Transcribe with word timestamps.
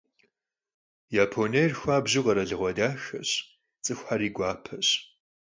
Yaponiêr 1.15 1.71
xuabju 1.79 2.21
kheralığue 2.25 2.71
daxeş, 2.77 3.31
ts'ıxuxeri 3.83 4.29
guapeş. 4.35 4.87